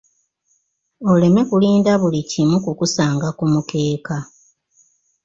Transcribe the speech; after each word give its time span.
Oleme 1.11 1.41
kulinda 1.49 1.91
buli 2.01 2.21
kimu 2.31 2.57
kukusanga 2.63 3.27
ku 3.37 3.45
mukeeka. 3.51 4.17